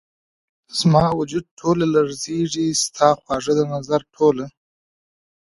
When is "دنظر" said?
3.59-4.01